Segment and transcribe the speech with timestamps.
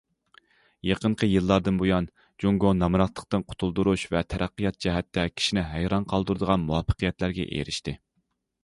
[0.91, 2.07] يېقىنقى يىللاردىن بۇيان،
[2.43, 7.97] جۇڭگو نامراتلىقتىن قۇتۇلدۇرۇش ۋە تەرەققىيات جەھەتتە كىشىنى ھەيران قالدۇرىدىغان مۇۋەپپەقىيەتلەرگە ئېرىشتى.